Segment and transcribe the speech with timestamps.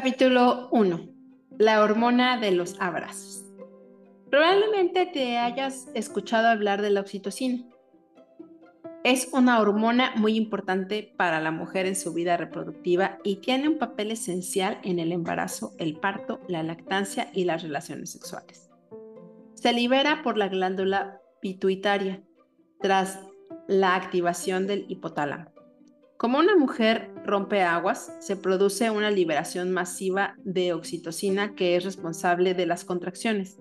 [0.00, 1.08] Capítulo 1.
[1.58, 3.44] La hormona de los abrazos.
[4.30, 7.64] Probablemente te hayas escuchado hablar de la oxitocina.
[9.02, 13.78] Es una hormona muy importante para la mujer en su vida reproductiva y tiene un
[13.78, 18.70] papel esencial en el embarazo, el parto, la lactancia y las relaciones sexuales.
[19.54, 22.22] Se libera por la glándula pituitaria
[22.80, 23.18] tras
[23.66, 25.57] la activación del hipotálamo.
[26.18, 32.54] Como una mujer rompe aguas, se produce una liberación masiva de oxitocina que es responsable
[32.54, 33.60] de las contracciones.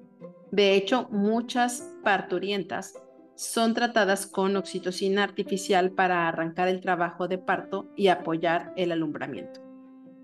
[0.52, 2.96] De hecho, muchas parturientas
[3.36, 9.62] son tratadas con oxitocina artificial para arrancar el trabajo de parto y apoyar el alumbramiento.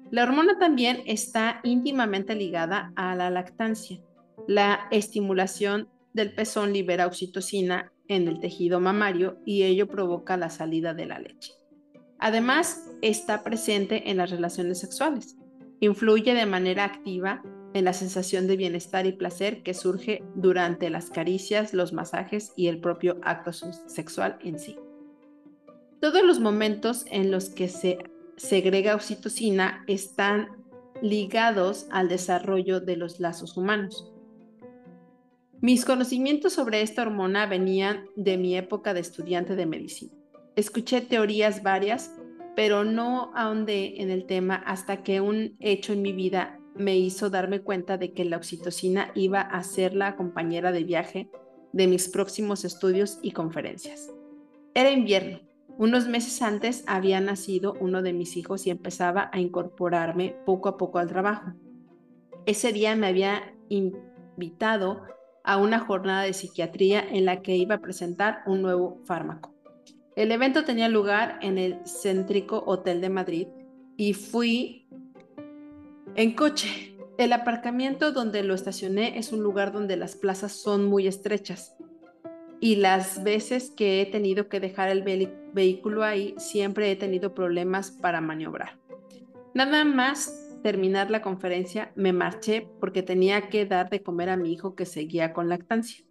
[0.10, 4.00] La hormona también está íntimamente ligada a la lactancia.
[4.48, 10.96] La estimulación del pezón libera oxitocina en el tejido mamario y ello provoca la salida
[10.96, 11.54] de la leche.
[12.24, 15.36] Además, está presente en las relaciones sexuales.
[15.82, 17.44] Influye de manera activa
[17.74, 22.68] en la sensación de bienestar y placer que surge durante las caricias, los masajes y
[22.68, 24.78] el propio acto sexual en sí.
[26.00, 27.98] Todos los momentos en los que se
[28.38, 30.48] segrega oxitocina están
[31.02, 34.14] ligados al desarrollo de los lazos humanos.
[35.60, 40.23] Mis conocimientos sobre esta hormona venían de mi época de estudiante de medicina.
[40.56, 42.14] Escuché teorías varias,
[42.56, 47.32] pero no ahondé en el tema hasta que un hecho en mi vida me hizo
[47.32, 51.30] darme cuenta de que la oxitocina iba a ser la compañera de viaje
[51.72, 54.12] de mis próximos estudios y conferencias.
[54.76, 55.40] Era invierno.
[55.80, 60.78] Unos meses antes había nacido uno de mis hijos y empezaba a incorporarme poco a
[60.78, 61.54] poco al trabajo.
[62.46, 65.02] Ese día me había invitado
[65.44, 69.53] a una jornada de psiquiatría en la que iba a presentar un nuevo fármaco.
[70.16, 73.48] El evento tenía lugar en el céntrico Hotel de Madrid
[73.98, 74.88] y fui
[76.16, 76.96] en coche.
[77.18, 81.76] El aparcamiento donde lo estacioné es un lugar donde las plazas son muy estrechas
[82.60, 85.04] y las veces que he tenido que dejar el
[85.52, 88.80] vehículo ahí siempre he tenido problemas para maniobrar.
[89.54, 94.54] Nada más terminar la conferencia me marché porque tenía que dar de comer a mi
[94.54, 96.06] hijo que seguía con lactancia.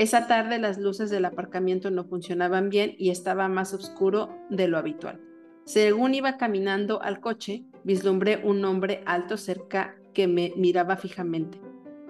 [0.00, 4.78] Esa tarde las luces del aparcamiento no funcionaban bien y estaba más oscuro de lo
[4.78, 5.20] habitual.
[5.66, 11.60] Según iba caminando al coche, vislumbré un hombre alto cerca que me miraba fijamente.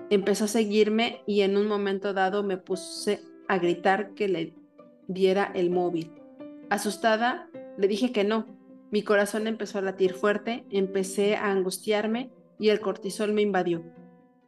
[0.09, 4.55] Empezó a seguirme y en un momento dado me puse a gritar que le
[5.09, 6.12] diera el móvil.
[6.69, 8.47] Asustada, le dije que no.
[8.93, 13.83] Mi corazón empezó a latir fuerte, empecé a angustiarme y el cortisol me invadió.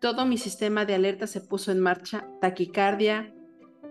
[0.03, 3.33] Todo mi sistema de alerta se puso en marcha, taquicardia,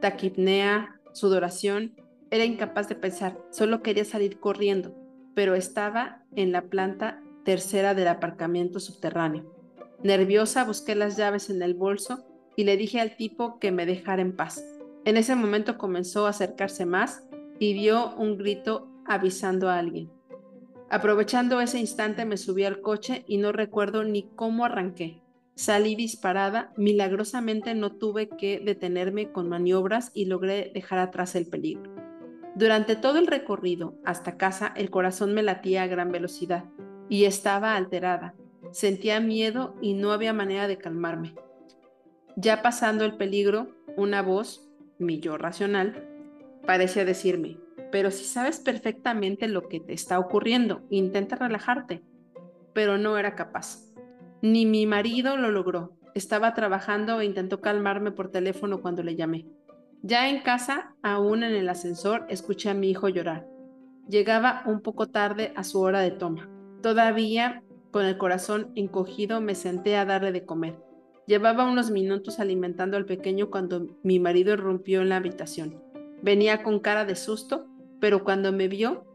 [0.01, 1.95] taquipnea, sudoración.
[2.31, 4.93] Era incapaz de pensar, solo quería salir corriendo,
[5.35, 9.55] pero estaba en la planta tercera del aparcamiento subterráneo.
[10.03, 12.25] Nerviosa busqué las llaves en el bolso
[12.57, 14.61] y le dije al tipo que me dejara en paz.
[15.05, 17.23] En ese momento comenzó a acercarse más
[17.57, 20.11] y dio un grito avisando a alguien.
[20.89, 25.20] Aprovechando ese instante me subí al coche y no recuerdo ni cómo arranqué.
[25.61, 31.93] Salí disparada, milagrosamente no tuve que detenerme con maniobras y logré dejar atrás el peligro.
[32.55, 36.65] Durante todo el recorrido hasta casa el corazón me latía a gran velocidad
[37.09, 38.33] y estaba alterada.
[38.71, 41.35] Sentía miedo y no había manera de calmarme.
[42.35, 44.67] Ya pasando el peligro, una voz,
[44.97, 46.09] mi yo racional,
[46.65, 47.59] parecía decirme,
[47.91, 52.01] pero si sabes perfectamente lo que te está ocurriendo, intenta relajarte.
[52.73, 53.90] Pero no era capaz.
[54.41, 55.93] Ni mi marido lo logró.
[56.15, 59.45] Estaba trabajando e intentó calmarme por teléfono cuando le llamé.
[60.01, 63.47] Ya en casa, aún en el ascensor, escuché a mi hijo llorar.
[64.09, 66.49] Llegaba un poco tarde a su hora de toma.
[66.81, 70.75] Todavía, con el corazón encogido, me senté a darle de comer.
[71.27, 75.81] Llevaba unos minutos alimentando al pequeño cuando mi marido irrumpió en la habitación.
[76.23, 77.67] Venía con cara de susto,
[77.99, 79.05] pero cuando me vio,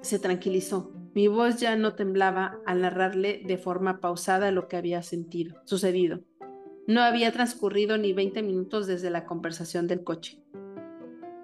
[0.00, 0.90] se tranquilizó.
[1.18, 6.20] Mi voz ya no temblaba al narrarle de forma pausada lo que había sentido, sucedido.
[6.86, 10.40] No había transcurrido ni 20 minutos desde la conversación del coche.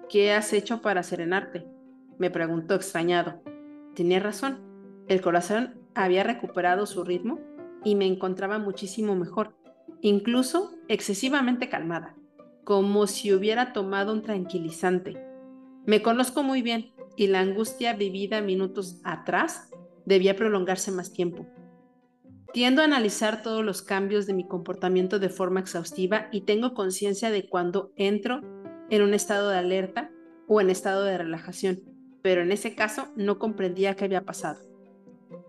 [0.09, 1.65] ¿Qué has hecho para serenarte?
[2.17, 3.41] me preguntó extrañado.
[3.95, 4.61] Tenía razón.
[5.09, 7.41] El corazón había recuperado su ritmo
[7.83, 9.57] y me encontraba muchísimo mejor,
[9.99, 12.15] incluso excesivamente calmada,
[12.63, 15.21] como si hubiera tomado un tranquilizante.
[15.85, 19.69] Me conozco muy bien, y la angustia vivida minutos atrás
[20.05, 21.45] debía prolongarse más tiempo.
[22.53, 27.29] Tiendo a analizar todos los cambios de mi comportamiento de forma exhaustiva y tengo conciencia
[27.29, 28.41] de cuando entro
[28.89, 30.11] en un estado de alerta
[30.47, 31.81] o en estado de relajación,
[32.21, 34.61] pero en ese caso no comprendía qué había pasado.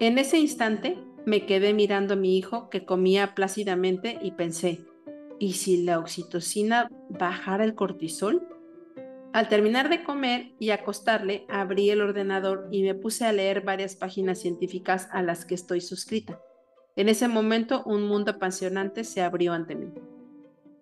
[0.00, 4.84] En ese instante me quedé mirando a mi hijo que comía plácidamente y pensé,
[5.38, 8.46] ¿y si la oxitocina bajara el cortisol?
[9.36, 13.94] Al terminar de comer y acostarle, abrí el ordenador y me puse a leer varias
[13.94, 16.40] páginas científicas a las que estoy suscrita.
[16.96, 19.92] En ese momento, un mundo apasionante se abrió ante mí.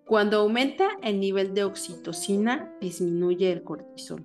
[0.05, 4.23] Cuando aumenta el nivel de oxitocina, disminuye el cortisol.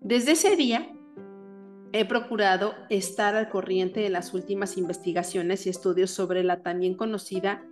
[0.00, 0.92] Desde ese día,
[1.94, 7.64] he procurado estar al corriente de las últimas investigaciones y estudios sobre la también conocida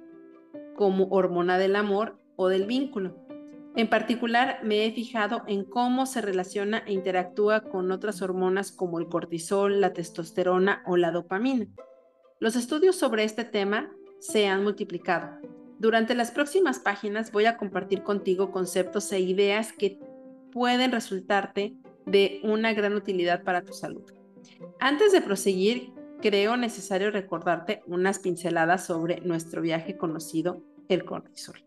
[0.76, 3.31] como hormona del amor o del vínculo.
[3.74, 8.98] En particular, me he fijado en cómo se relaciona e interactúa con otras hormonas como
[8.98, 11.66] el cortisol, la testosterona o la dopamina.
[12.38, 13.90] Los estudios sobre este tema
[14.20, 15.38] se han multiplicado.
[15.78, 19.98] Durante las próximas páginas voy a compartir contigo conceptos e ideas que
[20.52, 24.04] pueden resultarte de una gran utilidad para tu salud.
[24.80, 31.64] Antes de proseguir, creo necesario recordarte unas pinceladas sobre nuestro viaje conocido, el cortisol.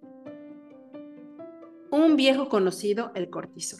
[1.91, 3.79] Un viejo conocido, el cortisol.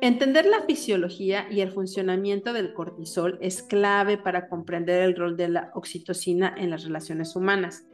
[0.00, 5.48] Entender la fisiología y el funcionamiento del cortisol es clave para comprender el rol de
[5.48, 7.86] la oxitocina en las relaciones humanas.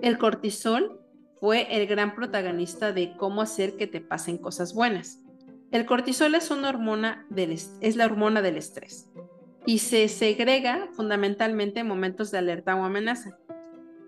[0.00, 1.00] El cortisol
[1.40, 5.20] fue el gran protagonista de cómo hacer que te pasen cosas buenas.
[5.72, 9.10] El cortisol es una hormona del es la hormona del estrés
[9.66, 13.36] y se segrega fundamentalmente en momentos de alerta o amenaza.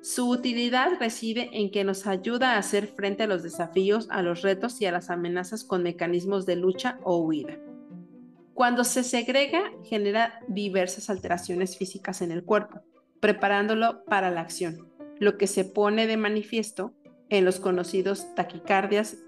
[0.09, 4.41] Su utilidad reside en que nos ayuda a hacer frente a los desafíos, a los
[4.41, 7.59] retos y a las amenazas con mecanismos de lucha o huida.
[8.55, 12.81] Cuando se segrega, genera diversas alteraciones físicas en el cuerpo,
[13.21, 14.89] preparándolo para la acción,
[15.19, 16.95] lo que se pone de manifiesto
[17.29, 19.19] en los conocidos taquicardias,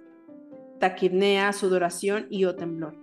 [0.78, 2.96] taquipnea, sudoración y o temblor.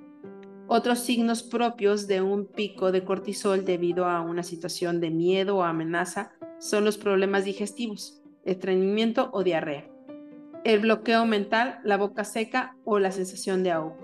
[0.68, 5.62] Otros signos propios de un pico de cortisol debido a una situación de miedo o
[5.64, 9.88] amenaza son los problemas digestivos, estreñimiento o diarrea,
[10.64, 13.98] el bloqueo mental, la boca seca o la sensación de ahogo.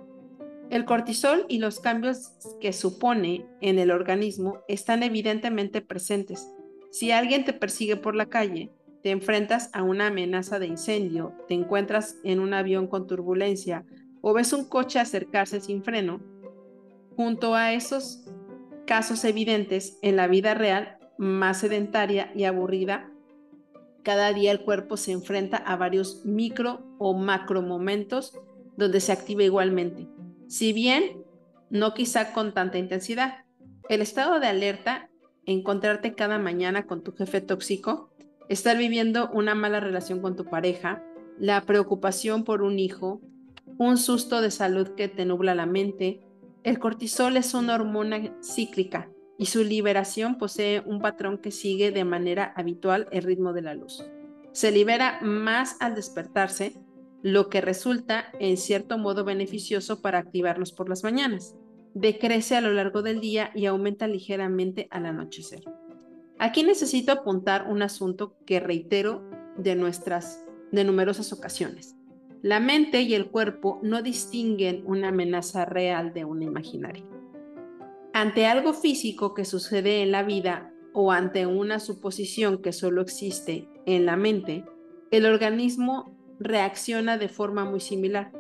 [0.69, 6.50] El cortisol y los cambios que supone en el organismo están evidentemente presentes.
[6.89, 8.71] Si alguien te persigue por la calle,
[9.03, 13.85] te enfrentas a una amenaza de incendio, te encuentras en un avión con turbulencia
[14.21, 16.21] o ves un coche acercarse sin freno,
[17.17, 18.23] junto a esos
[18.88, 23.09] casos evidentes en la vida real, más sedentaria y aburrida,
[24.03, 28.37] cada día el cuerpo se enfrenta a varios micro o macro momentos
[28.75, 30.07] donde se activa igualmente.
[30.47, 31.23] Si bien
[31.69, 33.45] no quizá con tanta intensidad,
[33.89, 35.09] el estado de alerta,
[35.45, 38.09] encontrarte cada mañana con tu jefe tóxico,
[38.49, 41.03] estar viviendo una mala relación con tu pareja,
[41.39, 43.21] la preocupación por un hijo,
[43.77, 46.19] un susto de salud que te nubla la mente.
[46.63, 52.03] El cortisol es una hormona cíclica y su liberación posee un patrón que sigue de
[52.03, 54.03] manera habitual el ritmo de la luz.
[54.51, 56.75] Se libera más al despertarse,
[57.24, 61.56] lo que resulta en cierto modo beneficioso para activarnos por las mañanas.
[61.94, 65.63] Decrece a lo largo del día y aumenta ligeramente al anochecer.
[66.38, 69.24] Aquí necesito apuntar un asunto que reitero
[69.57, 71.95] de nuestras de numerosas ocasiones.
[72.41, 77.06] La mente y el cuerpo no distinguen una amenaza real de una imaginaria.
[78.23, 83.68] Ante algo físico que sucede en la vida o ante una suposición que solo existe
[83.85, 84.63] en la mente,
[85.11, 88.31] el organismo reacciona de forma muy similar.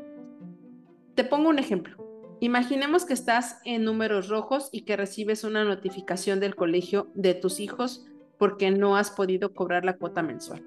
[1.15, 1.97] Te pongo un ejemplo.
[2.39, 7.59] Imaginemos que estás en números rojos y que recibes una notificación del colegio de tus
[7.59, 8.05] hijos
[8.37, 10.65] porque no has podido cobrar la cuota mensual.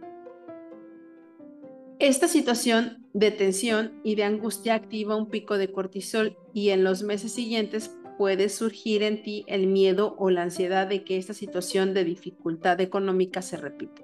[2.00, 7.02] Esta situación de tensión y de angustia activa un pico de cortisol y en los
[7.02, 11.94] meses siguientes puede surgir en ti el miedo o la ansiedad de que esta situación
[11.94, 14.02] de dificultad económica se repita.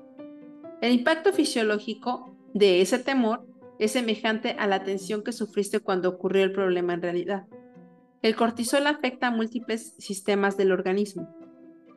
[0.80, 3.46] El impacto fisiológico de ese temor
[3.78, 7.46] es semejante a la tensión que sufriste cuando ocurrió el problema en realidad.
[8.22, 11.34] El cortisol afecta a múltiples sistemas del organismo.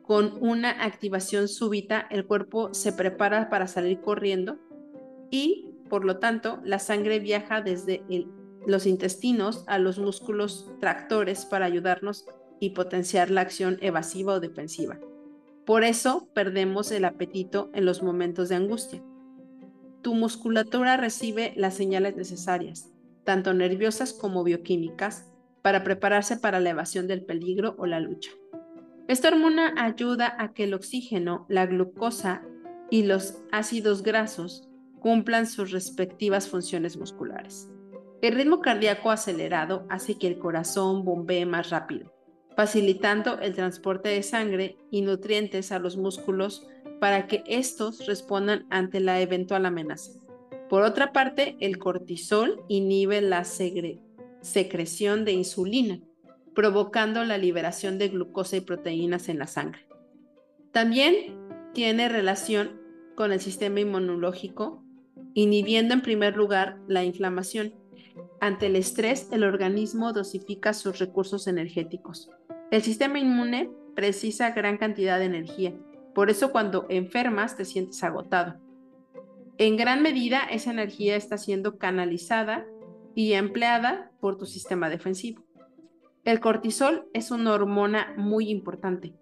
[0.02, 4.58] Con una activación súbita, el cuerpo se prepara para salir corriendo
[5.30, 8.02] y, por lo tanto, la sangre viaja desde
[8.66, 12.26] los intestinos a los músculos tractores para ayudarnos
[12.60, 14.98] y potenciar la acción evasiva o defensiva.
[15.64, 19.02] Por eso perdemos el apetito en los momentos de angustia.
[20.02, 22.92] Tu musculatura recibe las señales necesarias,
[23.24, 25.26] tanto nerviosas como bioquímicas,
[25.62, 28.30] para prepararse para la evasión del peligro o la lucha.
[29.08, 32.42] Esta hormona ayuda a que el oxígeno, la glucosa
[32.90, 34.68] y los ácidos grasos
[35.00, 37.68] cumplan sus respectivas funciones musculares.
[38.22, 42.12] El ritmo cardíaco acelerado hace que el corazón bombee más rápido,
[42.56, 46.66] facilitando el transporte de sangre y nutrientes a los músculos
[46.98, 50.12] para que estos respondan ante la eventual amenaza.
[50.68, 56.00] Por otra parte, el cortisol inhibe la secreción de insulina,
[56.54, 59.86] provocando la liberación de glucosa y proteínas en la sangre.
[60.72, 61.38] También
[61.74, 62.80] tiene relación
[63.14, 64.82] con el sistema inmunológico,
[65.34, 67.74] inhibiendo en primer lugar la inflamación.
[68.40, 72.30] Ante el estrés, el organismo dosifica sus recursos energéticos.
[72.70, 75.74] El sistema inmune precisa gran cantidad de energía,
[76.14, 78.60] por eso cuando enfermas te sientes agotado.
[79.58, 82.66] En gran medida esa energía está siendo canalizada
[83.14, 85.42] y empleada por tu sistema defensivo.
[86.24, 89.14] El cortisol es una hormona muy importante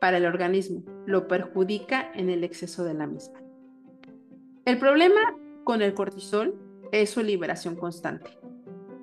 [0.00, 3.40] para el organismo, lo perjudica en el exceso de la misma.
[4.64, 6.54] El problema con el cortisol
[6.92, 8.43] es su liberación constante.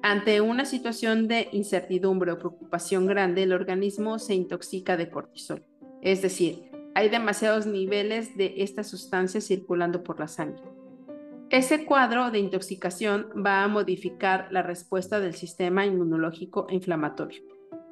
[0.03, 5.63] Ante una situación de incertidumbre o preocupación grande, el organismo se intoxica de cortisol.
[6.01, 10.63] Es decir, hay demasiados niveles de esta sustancia circulando por la sangre.
[11.51, 17.43] Ese cuadro de intoxicación va a modificar la respuesta del sistema inmunológico inflamatorio.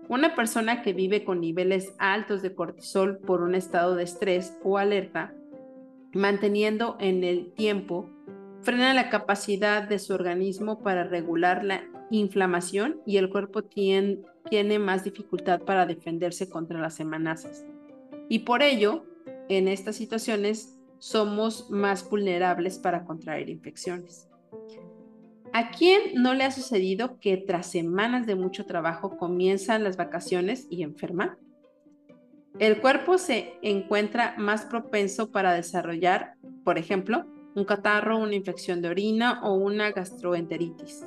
[0.08, 4.80] Una persona que vive con niveles altos de cortisol por un estado de estrés o
[4.80, 5.36] alerta,
[6.14, 8.10] manteniendo en el tiempo,
[8.62, 14.80] frena la capacidad de su organismo para regular la inflamación y el cuerpo tiene, tiene
[14.80, 17.66] más dificultad para defenderse contra las amenazas.
[18.30, 19.06] Y por ello,
[19.48, 24.28] en estas situaciones somos más vulnerables para contraer infecciones.
[25.52, 30.68] ¿A quién no le ha sucedido que tras semanas de mucho trabajo comienzan las vacaciones
[30.70, 31.40] y enferma?
[32.60, 37.26] El cuerpo se encuentra más propenso para desarrollar, por ejemplo,
[37.56, 41.06] un catarro, una infección de orina o una gastroenteritis.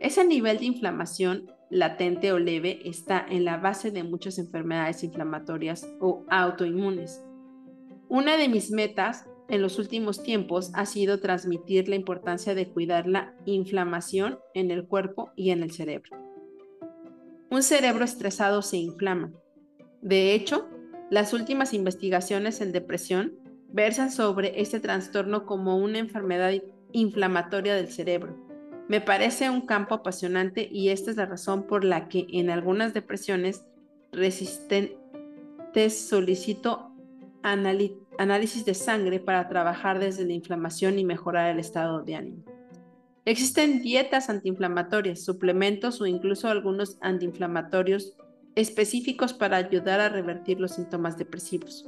[0.00, 5.88] Ese nivel de inflamación latente o leve está en la base de muchas enfermedades inflamatorias
[6.00, 7.20] o autoinmunes.
[8.08, 13.08] Una de mis metas en los últimos tiempos ha sido transmitir la importancia de cuidar
[13.08, 16.16] la inflamación en el cuerpo y en el cerebro.
[17.50, 19.32] Un cerebro estresado se inflama.
[20.00, 20.68] De hecho,
[21.10, 23.32] las últimas investigaciones en depresión
[23.70, 26.52] versan sobre este trastorno como una enfermedad
[26.92, 28.47] inflamatoria del cerebro
[28.88, 32.94] me parece un campo apasionante y esta es la razón por la que en algunas
[32.94, 33.64] depresiones
[34.12, 34.98] resistentes
[36.08, 36.90] solicito
[37.42, 42.42] análisis de sangre para trabajar desde la inflamación y mejorar el estado de ánimo.
[43.26, 48.16] Existen dietas antiinflamatorias, suplementos o incluso algunos antiinflamatorios
[48.54, 51.86] específicos para ayudar a revertir los síntomas depresivos.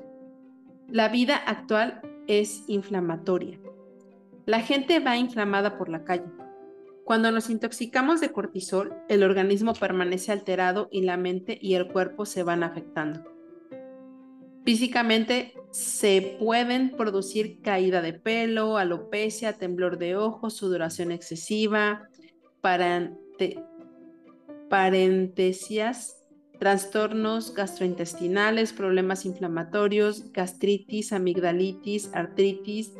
[0.89, 3.59] La vida actual es inflamatoria.
[4.45, 6.27] La gente va inflamada por la calle.
[7.05, 12.25] Cuando nos intoxicamos de cortisol, el organismo permanece alterado y la mente y el cuerpo
[12.25, 13.25] se van afectando.
[14.65, 22.09] Físicamente se pueden producir caída de pelo, alopecia, temblor de ojos, sudoración excesiva,
[24.69, 26.21] parentesias,
[26.59, 32.93] trastornos gastrointestinales, problemas inflamatorios, gastritis, amigdalitis, artritis,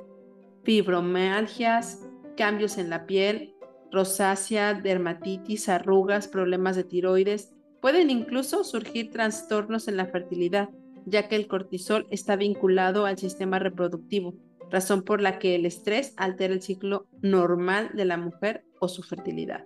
[0.65, 2.01] fibromialgias,
[2.37, 3.55] cambios en la piel,
[3.93, 7.53] rosácea, dermatitis, arrugas, problemas de tiroides.
[7.81, 10.71] Pueden incluso surgir trastornos en la fertilidad,
[11.07, 14.35] ya que el cortisol está vinculado al sistema reproductivo,
[14.71, 19.03] razón por la que el estrés altera el ciclo normal de la mujer o su
[19.03, 19.65] fertilidad.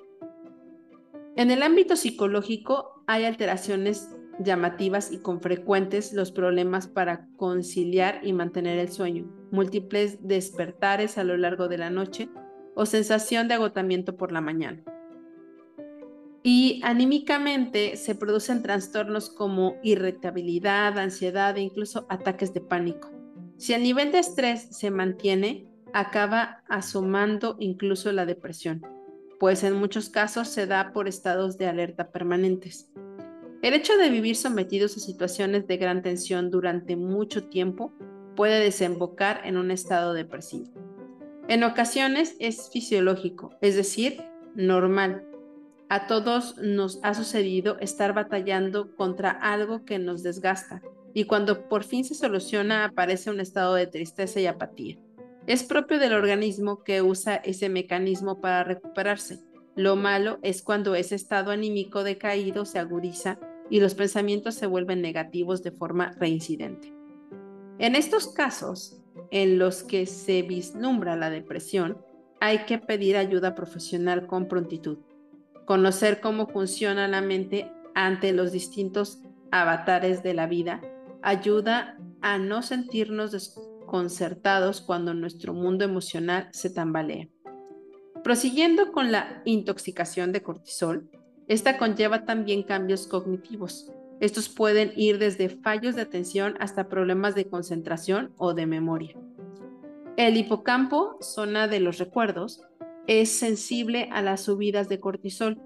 [1.36, 8.32] En el ámbito psicológico hay alteraciones llamativas y con frecuentes los problemas para conciliar y
[8.32, 12.28] mantener el sueño, múltiples despertares a lo largo de la noche,
[12.74, 14.82] o sensación de agotamiento por la mañana.
[16.42, 23.10] Y anímicamente se producen trastornos como irritabilidad, ansiedad e incluso ataques de pánico.
[23.56, 28.82] Si el nivel de estrés se mantiene, acaba asomando incluso la depresión,
[29.38, 32.90] pues en muchos casos se da por estados de alerta permanentes.
[33.62, 37.94] El hecho de vivir sometidos a situaciones de gran tensión durante mucho tiempo
[38.36, 40.83] puede desembocar en un estado depresivo.
[41.46, 44.24] En ocasiones es fisiológico, es decir,
[44.54, 45.26] normal.
[45.90, 50.80] A todos nos ha sucedido estar batallando contra algo que nos desgasta
[51.12, 54.96] y cuando por fin se soluciona aparece un estado de tristeza y apatía.
[55.46, 59.40] Es propio del organismo que usa ese mecanismo para recuperarse.
[59.76, 65.02] Lo malo es cuando ese estado anímico decaído se agudiza y los pensamientos se vuelven
[65.02, 66.94] negativos de forma reincidente.
[67.78, 71.98] En estos casos, en los que se vislumbra la depresión,
[72.40, 74.98] hay que pedir ayuda profesional con prontitud.
[75.64, 80.82] Conocer cómo funciona la mente ante los distintos avatares de la vida
[81.22, 87.28] ayuda a no sentirnos desconcertados cuando nuestro mundo emocional se tambalea.
[88.22, 91.08] Prosiguiendo con la intoxicación de cortisol,
[91.48, 93.90] esta conlleva también cambios cognitivos.
[94.20, 99.16] Estos pueden ir desde fallos de atención hasta problemas de concentración o de memoria.
[100.16, 102.62] El hipocampo, zona de los recuerdos,
[103.06, 105.60] es sensible a las subidas de cortisol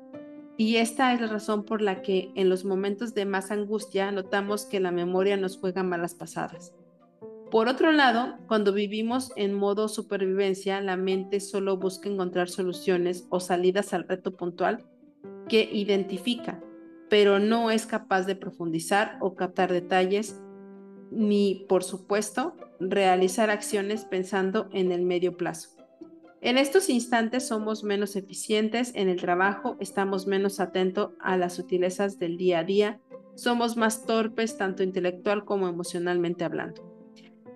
[0.57, 4.67] y esta es la razón por la que en los momentos de más angustia notamos
[4.67, 6.73] que la memoria nos juega malas pasadas.
[7.51, 13.41] Por otro lado, cuando vivimos en modo supervivencia, la mente solo busca encontrar soluciones o
[13.41, 14.85] salidas al reto puntual
[15.49, 16.61] que identifica,
[17.09, 20.41] pero no es capaz de profundizar o captar detalles,
[21.11, 25.71] ni, por supuesto, realizar acciones pensando en el medio plazo.
[26.41, 32.19] En estos instantes somos menos eficientes en el trabajo, estamos menos atentos a las sutilezas
[32.19, 33.01] del día a día,
[33.35, 36.89] somos más torpes tanto intelectual como emocionalmente hablando.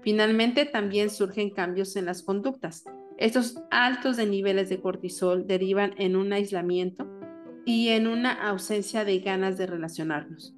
[0.02, 2.85] Finalmente, también surgen cambios en las conductas.
[3.18, 7.06] Estos altos de niveles de cortisol derivan en un aislamiento
[7.64, 10.54] y en una ausencia de ganas de relacionarnos.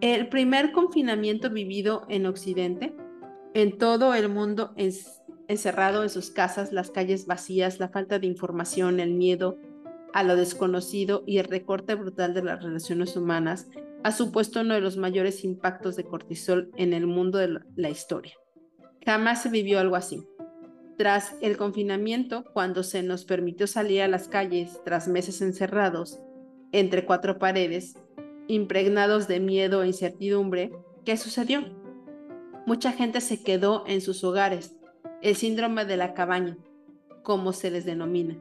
[0.00, 2.94] El primer confinamiento vivido en Occidente,
[3.54, 4.74] en todo el mundo
[5.48, 9.56] encerrado en sus casas, las calles vacías, la falta de información, el miedo
[10.12, 13.68] a lo desconocido y el recorte brutal de las relaciones humanas,
[14.04, 18.34] ha supuesto uno de los mayores impactos de cortisol en el mundo de la historia.
[19.04, 20.22] Jamás se vivió algo así.
[20.96, 26.20] Tras el confinamiento, cuando se nos permitió salir a las calles tras meses encerrados
[26.70, 27.96] entre cuatro paredes,
[28.46, 30.72] impregnados de miedo e incertidumbre,
[31.04, 31.64] ¿qué sucedió?
[32.66, 34.76] Mucha gente se quedó en sus hogares,
[35.20, 36.56] el síndrome de la cabaña,
[37.22, 38.36] como se les denomina.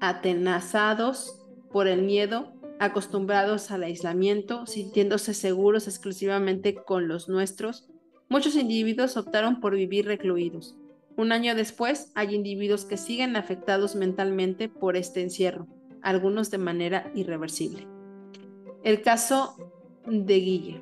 [0.00, 7.89] Atenazados por el miedo, acostumbrados al aislamiento, sintiéndose seguros exclusivamente con los nuestros,
[8.32, 10.76] Muchos individuos optaron por vivir recluidos.
[11.16, 15.66] Un año después, hay individuos que siguen afectados mentalmente por este encierro,
[16.00, 17.88] algunos de manera irreversible.
[18.84, 19.56] El caso
[20.06, 20.80] de Guille.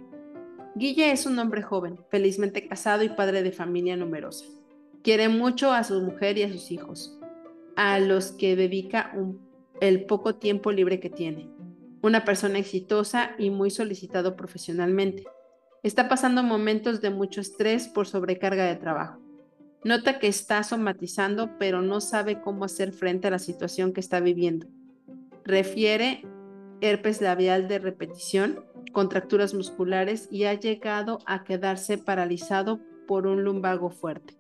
[0.74, 4.44] Guille es un hombre joven, felizmente casado y padre de familia numerosa.
[5.02, 7.18] Quiere mucho a su mujer y a sus hijos,
[7.76, 9.14] a los que dedica
[9.80, 11.48] el poco tiempo libre que tiene.
[12.02, 15.24] Una persona exitosa y muy solicitado profesionalmente.
[15.82, 19.20] Está pasando momentos de mucho estrés por sobrecarga de trabajo.
[19.84, 24.18] Nota que está somatizando, pero no sabe cómo hacer frente a la situación que está
[24.18, 24.66] viviendo.
[25.44, 26.24] Refiere
[26.80, 33.90] herpes labial de repetición, contracturas musculares y ha llegado a quedarse paralizado por un lumbago
[33.90, 34.36] fuerte.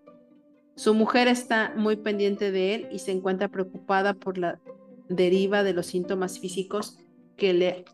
[0.74, 4.60] Su mujer está muy pendiente de él y se encuentra preocupada por la
[5.08, 6.98] deriva de los síntomas físicos
[7.36, 7.84] que le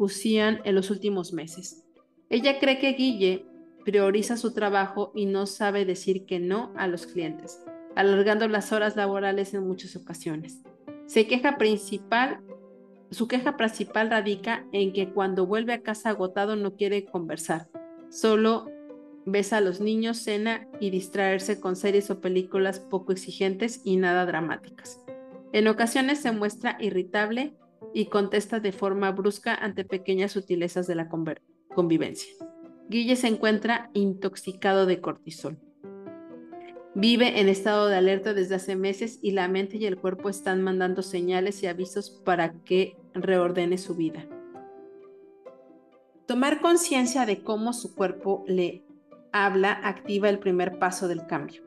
[0.00, 1.84] acusían en los últimos meses.
[2.30, 3.44] Ella cree que Guille
[3.84, 7.62] prioriza su trabajo y no sabe decir que no a los clientes,
[7.96, 10.62] alargando las horas laborales en muchas ocasiones.
[11.04, 12.40] Se queja principal,
[13.10, 17.68] su queja principal radica en que cuando vuelve a casa agotado no quiere conversar,
[18.08, 18.70] solo
[19.26, 24.24] besa a los niños, cena y distraerse con series o películas poco exigentes y nada
[24.24, 24.98] dramáticas.
[25.52, 27.54] En ocasiones se muestra irritable
[27.94, 31.08] y contesta de forma brusca ante pequeñas sutilezas de la
[31.74, 32.32] convivencia.
[32.88, 35.58] Guille se encuentra intoxicado de cortisol.
[36.94, 40.60] Vive en estado de alerta desde hace meses y la mente y el cuerpo están
[40.60, 44.26] mandando señales y avisos para que reordene su vida.
[46.26, 48.84] Tomar conciencia de cómo su cuerpo le
[49.32, 51.62] habla activa el primer paso del cambio.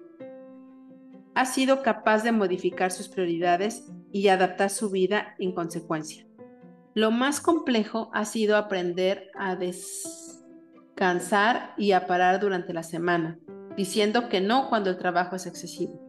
[1.35, 6.25] Ha sido capaz de modificar sus prioridades y adaptar su vida en consecuencia.
[6.93, 10.13] Lo más complejo ha sido aprender a descansar
[11.75, 13.39] y a parar durante la semana,
[13.75, 15.99] diciendo que no cuando el trabajo es excesivo.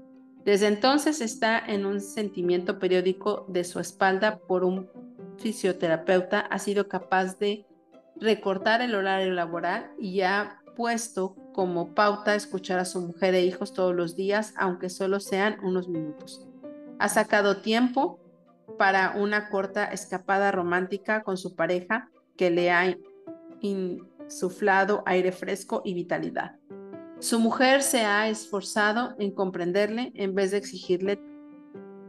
[0.44, 4.90] Desde entonces está en un sentimiento periódico de su espalda por un
[5.38, 7.66] fisioterapeuta, ha sido capaz de
[8.20, 13.72] recortar el horario laboral y ha puesto como pauta escuchar a su mujer e hijos
[13.72, 16.46] todos los días, aunque solo sean unos minutos.
[16.98, 18.20] Ha sacado tiempo
[18.78, 22.96] para una corta escapada romántica con su pareja que le ha
[23.60, 26.56] insuflado aire fresco y vitalidad.
[27.18, 31.20] Su mujer se ha esforzado en comprenderle en vez de exigirle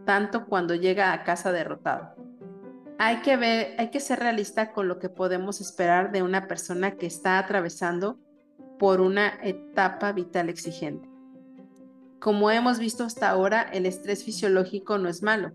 [0.05, 2.15] tanto cuando llega a casa derrotado.
[2.97, 6.95] Hay que, ver, hay que ser realista con lo que podemos esperar de una persona
[6.95, 8.19] que está atravesando
[8.79, 11.14] por una etapa vital exigente.
[12.25, 15.51] Como hemos visto hasta ahora, el estrés fisiológico no es malo.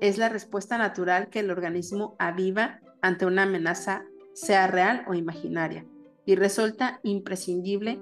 [0.00, 5.86] Es la respuesta natural que el organismo aviva ante una amenaza, sea real o imaginaria.
[6.26, 8.00] y resulta imprescindible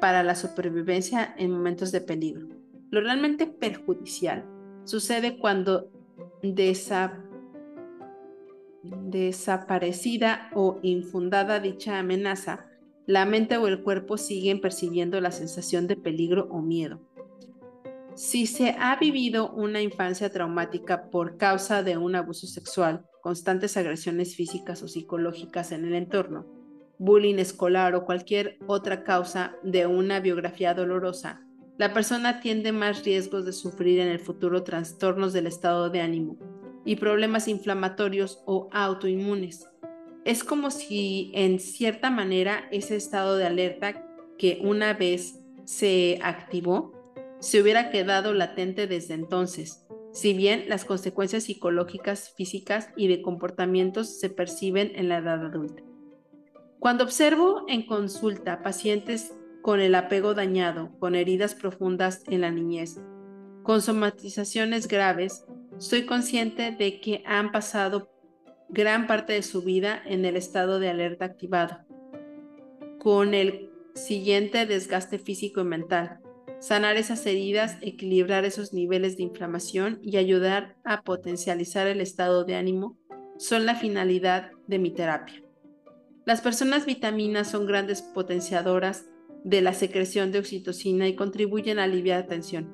[0.00, 2.48] para la supervivencia en momentos de peligro.
[2.90, 4.44] Lo realmente perjudicial
[4.82, 5.88] sucede cuando
[8.82, 12.66] desaparecida o infundada dicha amenaza,
[13.06, 17.00] la mente o el cuerpo siguen percibiendo la sensación de peligro o miedo.
[18.14, 24.36] Si se ha vivido una infancia traumática por causa de un abuso sexual, constantes agresiones
[24.36, 26.46] físicas o psicológicas en el entorno,
[26.98, 31.40] bullying escolar o cualquier otra causa de una biografía dolorosa,
[31.78, 36.36] la persona tiene más riesgos de sufrir en el futuro trastornos del estado de ánimo
[36.84, 39.66] y problemas inflamatorios o autoinmunes.
[40.26, 47.01] Es como si en cierta manera ese estado de alerta que una vez se activó
[47.42, 54.20] se hubiera quedado latente desde entonces, si bien las consecuencias psicológicas, físicas y de comportamientos
[54.20, 55.82] se perciben en la edad adulta.
[56.78, 63.00] Cuando observo en consulta pacientes con el apego dañado, con heridas profundas en la niñez,
[63.64, 65.44] con somatizaciones graves,
[65.78, 68.08] soy consciente de que han pasado
[68.68, 71.78] gran parte de su vida en el estado de alerta activado,
[73.00, 76.21] con el siguiente desgaste físico y mental.
[76.62, 82.54] Sanar esas heridas, equilibrar esos niveles de inflamación y ayudar a potencializar el estado de
[82.54, 82.96] ánimo
[83.36, 85.42] son la finalidad de mi terapia.
[86.24, 89.06] Las personas vitaminas son grandes potenciadoras
[89.42, 92.72] de la secreción de oxitocina y contribuyen a aliviar la tensión.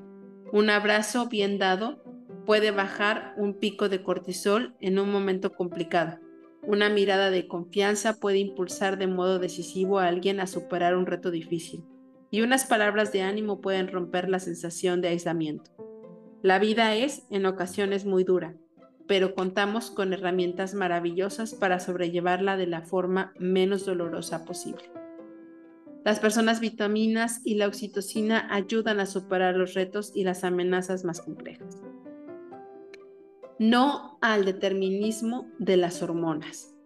[0.52, 2.04] Un abrazo bien dado
[2.44, 6.18] puede bajar un pico de cortisol en un momento complicado.
[6.62, 11.30] Una mirada de confianza puede impulsar de modo decisivo a alguien a superar un reto
[11.30, 11.86] difícil.
[12.30, 15.70] Y unas palabras de ánimo pueden romper la sensación de aislamiento.
[16.42, 18.54] La vida es, en ocasiones, muy dura,
[19.06, 24.84] pero contamos con herramientas maravillosas para sobrellevarla de la forma menos dolorosa posible.
[26.04, 31.20] Las personas vitaminas y la oxitocina ayudan a superar los retos y las amenazas más
[31.20, 31.82] complejas.
[33.58, 36.77] No al determinismo de las hormonas.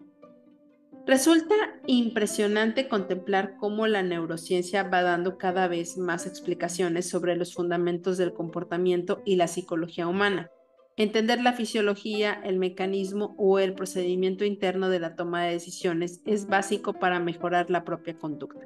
[1.04, 1.54] Resulta
[1.86, 8.32] impresionante contemplar cómo la neurociencia va dando cada vez más explicaciones sobre los fundamentos del
[8.32, 10.48] comportamiento y la psicología humana.
[10.96, 16.46] Entender la fisiología, el mecanismo o el procedimiento interno de la toma de decisiones es
[16.46, 18.60] básico para mejorar la propia conducta.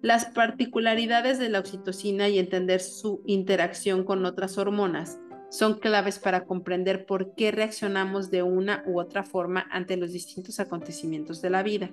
[0.00, 5.18] Las particularidades de la oxitocina y entender su interacción con otras hormonas
[5.48, 10.60] son claves para comprender por qué reaccionamos de una u otra forma ante los distintos
[10.60, 11.90] acontecimientos de la vida.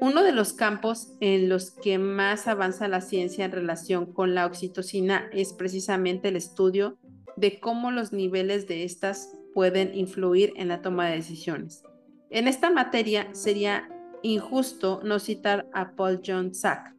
[0.00, 4.44] Uno de los campos en los que más avanza la ciencia en relación con la
[4.44, 6.98] oxitocina es precisamente el estudio
[7.36, 11.82] de cómo los niveles de estas pueden influir en la toma de decisiones.
[12.28, 13.88] En esta materia sería
[14.22, 16.95] injusto no citar a Paul John Sack,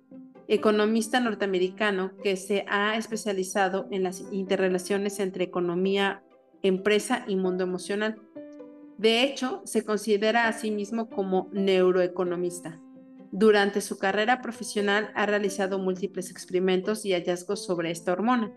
[0.48, 6.24] economista norteamericano que se ha especializado en las interrelaciones entre economía,
[6.62, 8.22] empresa y mundo emocional.
[8.98, 12.80] De hecho, se considera a sí mismo como neuroeconomista.
[13.32, 18.52] Durante su carrera profesional ha realizado múltiples experimentos y hallazgos sobre esta hormona.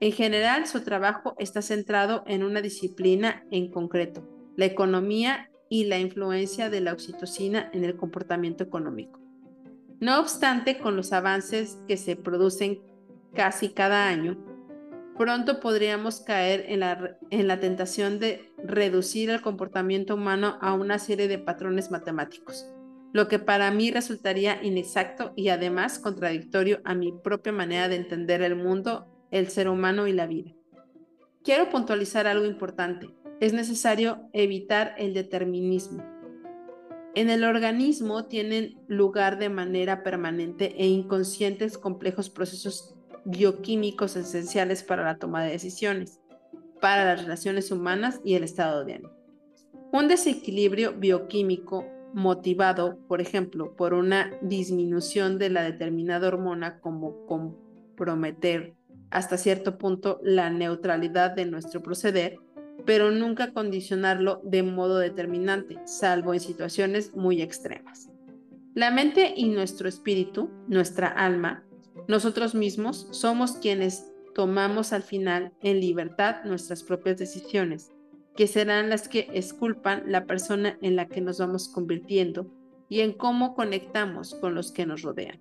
[0.00, 5.98] En general, su trabajo está centrado en una disciplina en concreto, la economía y la
[5.98, 9.27] influencia de la oxitocina en el comportamiento económico.
[10.00, 12.80] No obstante, con los avances que se producen
[13.34, 14.36] casi cada año,
[15.16, 21.38] pronto podríamos caer en la, tentación de reducir el comportamiento humano a una serie de
[21.38, 22.70] patrones matemáticos,
[23.12, 28.42] lo que para mí resultaría inexacto y además contradictorio a mi propia manera de entender
[28.42, 30.52] el mundo, el ser humano y la vida.
[31.42, 33.08] Quiero puntualizar algo importante.
[33.40, 36.17] Es necesario evitar el determinismo
[37.18, 45.02] en el organismo tienen lugar de manera permanente e inconscientes complejos procesos bioquímicos esenciales para
[45.02, 46.20] la toma de decisiones,
[46.80, 49.12] para las relaciones humanas y el estado de ánimo.
[49.92, 58.76] Un desequilibrio bioquímico motivado, por ejemplo, por una disminución de la determinada hormona como comprometer
[59.10, 62.38] hasta cierto punto la neutralidad de nuestro proceder,
[62.84, 68.10] pero nunca condicionarlo de modo determinante, salvo en situaciones muy extremas.
[68.74, 71.64] La mente y nuestro espíritu, nuestra alma,
[72.06, 77.90] nosotros mismos somos quienes tomamos al final en libertad nuestras propias decisiones,
[78.36, 82.46] que serán las que esculpan la persona en la que nos vamos convirtiendo
[82.88, 85.40] y en cómo conectamos con los que nos rodean.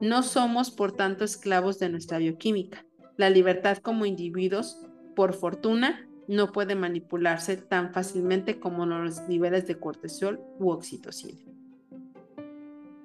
[0.00, 2.84] No somos, por tanto, esclavos de nuestra bioquímica.
[3.16, 9.78] La libertad como individuos, por fortuna, no puede manipularse tan fácilmente como los niveles de
[9.78, 11.40] cortisol u oxitocina.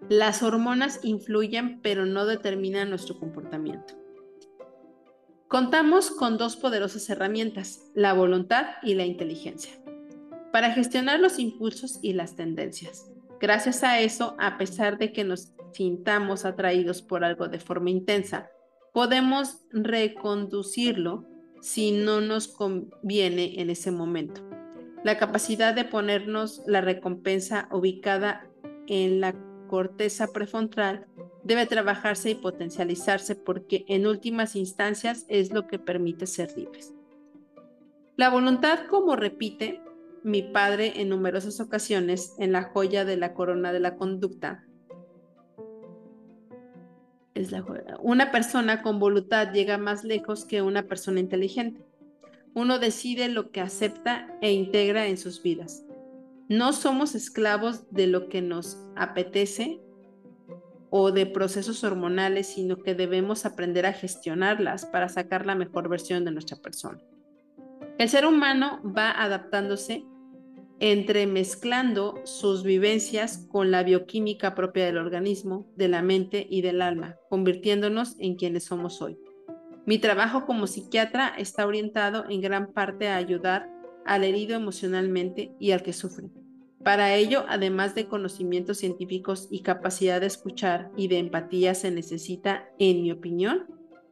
[0.09, 3.95] Las hormonas influyen pero no determinan nuestro comportamiento.
[5.47, 9.73] Contamos con dos poderosas herramientas, la voluntad y la inteligencia,
[10.51, 13.11] para gestionar los impulsos y las tendencias.
[13.39, 18.49] Gracias a eso, a pesar de que nos sintamos atraídos por algo de forma intensa,
[18.93, 21.27] podemos reconducirlo
[21.67, 24.41] si no nos conviene en ese momento.
[25.03, 28.47] La capacidad de ponernos la recompensa ubicada
[28.87, 29.35] en la
[29.67, 31.07] corteza prefrontal
[31.43, 36.93] debe trabajarse y potencializarse porque en últimas instancias es lo que permite ser libres.
[38.15, 39.81] La voluntad, como repite
[40.23, 44.65] mi padre en numerosas ocasiones en la joya de la corona de la conducta,
[48.01, 51.85] Una persona con voluntad llega más lejos que una persona inteligente.
[52.53, 55.83] Uno decide lo que acepta e integra en sus vidas.
[56.49, 59.79] No somos esclavos de lo que nos apetece
[60.89, 66.23] o de procesos hormonales, sino que debemos aprender a gestionarlas para sacar la mejor versión
[66.25, 66.99] de nuestra persona.
[67.97, 70.05] El ser humano va adaptándose
[70.79, 77.15] entremezclando sus vivencias con la bioquímica propia del organismo, de la mente y del alma,
[77.29, 79.17] convirtiéndonos en quienes somos hoy.
[79.85, 83.69] Mi trabajo como psiquiatra está orientado en gran parte a ayudar
[84.05, 86.29] al herido emocionalmente y al que sufre.
[86.83, 92.69] Para ello, además de conocimientos científicos y capacidad de escuchar y de empatía, se necesita,
[92.79, 93.65] en mi opinión,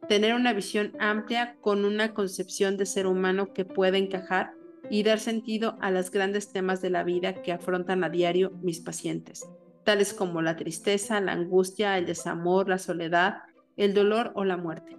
[0.08, 4.55] tener una visión amplia con una concepción de ser humano que pueda encajar
[4.90, 8.80] y dar sentido a los grandes temas de la vida que afrontan a diario mis
[8.80, 9.46] pacientes,
[9.84, 13.38] tales como la tristeza, la angustia, el desamor, la soledad,
[13.76, 14.96] el dolor o la muerte.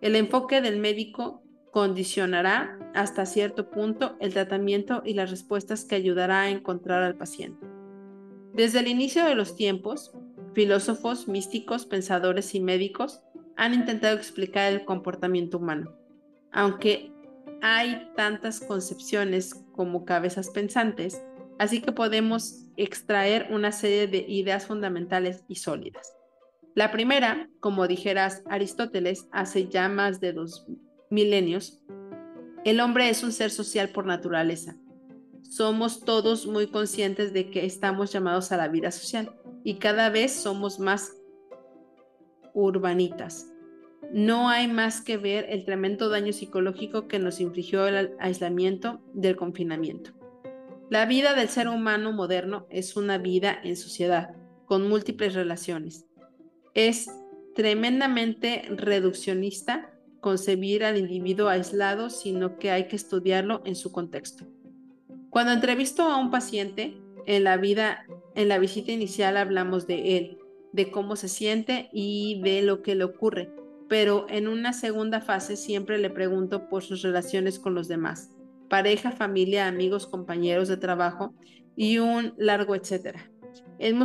[0.00, 6.42] El enfoque del médico condicionará hasta cierto punto el tratamiento y las respuestas que ayudará
[6.42, 7.66] a encontrar al paciente.
[8.52, 10.12] Desde el inicio de los tiempos,
[10.54, 13.22] filósofos, místicos, pensadores y médicos
[13.56, 15.94] han intentado explicar el comportamiento humano,
[16.50, 17.11] aunque
[17.62, 21.22] hay tantas concepciones como cabezas pensantes,
[21.60, 26.12] así que podemos extraer una serie de ideas fundamentales y sólidas.
[26.74, 30.66] La primera, como dijeras Aristóteles hace ya más de dos
[31.08, 31.80] milenios,
[32.64, 34.76] el hombre es un ser social por naturaleza.
[35.42, 40.32] Somos todos muy conscientes de que estamos llamados a la vida social y cada vez
[40.32, 41.12] somos más
[42.54, 43.51] urbanitas.
[44.12, 49.36] No hay más que ver el tremendo daño psicológico que nos infligió el aislamiento del
[49.36, 50.10] confinamiento.
[50.90, 56.04] La vida del ser humano moderno es una vida en sociedad, con múltiples relaciones.
[56.74, 57.10] Es
[57.54, 64.44] tremendamente reduccionista concebir al individuo aislado, sino que hay que estudiarlo en su contexto.
[65.30, 67.58] Cuando entrevisto a un paciente, en la
[68.34, 70.38] en la visita inicial hablamos de él,
[70.72, 73.61] de cómo se siente y de lo que le ocurre
[73.92, 78.30] pero en una segunda fase siempre le pregunto por sus relaciones con los demás,
[78.70, 81.34] pareja, familia, amigos, compañeros de trabajo
[81.76, 83.30] y un largo etcétera.
[83.78, 83.98] En,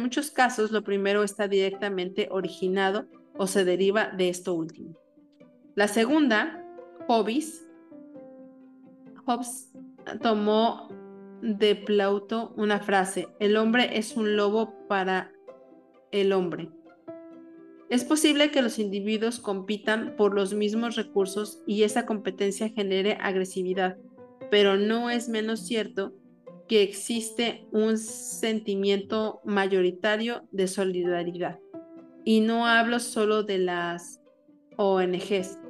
[0.00, 4.96] muchos casos lo primero está directamente originado o se deriva de esto último.
[5.74, 6.64] La segunda,
[7.08, 7.66] hobbies.
[9.26, 9.72] Hobbes
[10.22, 10.86] tomó
[11.42, 15.32] de Plauto una frase, el hombre es un lobo para
[16.12, 16.70] el hombre.
[17.88, 23.96] Es posible que los individuos compitan por los mismos recursos y esa competencia genere agresividad,
[24.50, 26.12] pero no es menos cierto
[26.66, 31.60] que existe un sentimiento mayoritario de solidaridad.
[32.24, 34.20] Y no hablo solo de las
[34.76, 35.60] ONGs,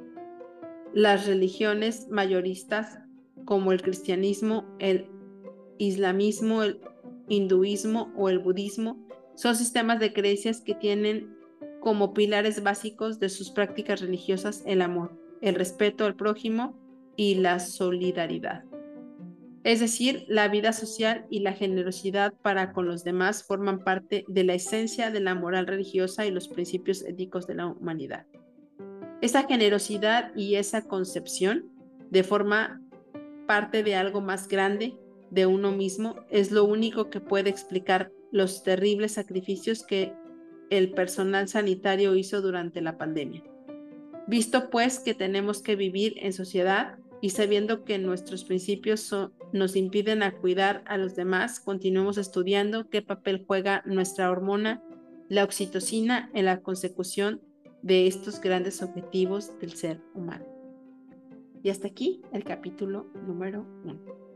[0.95, 2.97] las religiones mayoristas
[3.45, 5.07] como el cristianismo, el
[5.77, 6.81] islamismo, el
[7.29, 11.36] hinduismo o el budismo son sistemas de creencias que tienen
[11.81, 16.77] como pilares básicos de sus prácticas religiosas el amor, el respeto al prójimo
[17.15, 18.63] y la solidaridad.
[19.63, 24.43] Es decir, la vida social y la generosidad para con los demás forman parte de
[24.45, 28.25] la esencia de la moral religiosa y los principios éticos de la humanidad.
[29.21, 31.69] Esa generosidad y esa concepción
[32.09, 32.81] de forma
[33.45, 34.95] parte de algo más grande
[35.31, 40.13] de uno mismo es lo único que puede explicar los terribles sacrificios que
[40.69, 43.43] el personal sanitario hizo durante la pandemia.
[44.27, 49.15] Visto pues que tenemos que vivir en sociedad y sabiendo que nuestros principios
[49.53, 54.83] nos impiden a cuidar a los demás, continuemos estudiando qué papel juega nuestra hormona,
[55.29, 57.41] la oxitocina, en la consecución
[57.81, 60.45] de estos grandes objetivos del ser humano.
[61.63, 64.26] Y hasta aquí el capítulo número uno.